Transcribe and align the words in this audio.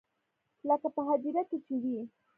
لکه 0.67 0.87
په 0.95 1.01
هديره 1.07 1.41
کښې 1.49 1.57
چې 1.65 1.75
وي. 1.81 1.97